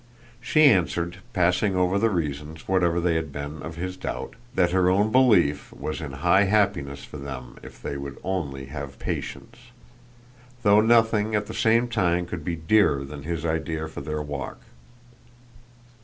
[0.39, 4.89] She answered, passing over the reasons, whatever they had been, of his doubt, that her
[4.89, 9.57] own belief was in high happiness for them if they would only have patience;
[10.63, 14.61] though nothing at the same time could be dearer than his idea for their walk.